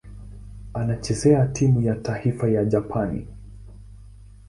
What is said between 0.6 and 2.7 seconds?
Anachezea timu ya taifa ya